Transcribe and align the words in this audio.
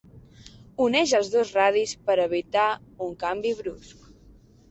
Uneix 0.85 1.11
els 1.17 1.27
dos 1.33 1.51
radis 1.57 1.93
per 2.07 2.15
a 2.17 2.25
evitar 2.31 2.65
un 3.09 3.15
canvi 3.25 3.55
brusc. 3.61 4.09